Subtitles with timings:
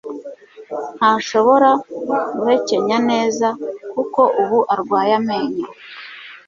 [0.97, 1.69] Ntashobora
[2.37, 3.47] guhekenya neza,
[3.93, 5.65] kuko ubu arwaye amenyo.